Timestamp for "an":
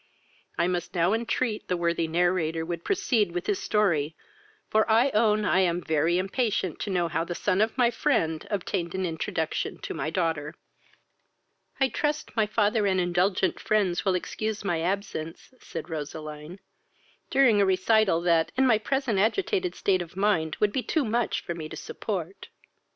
8.95-9.05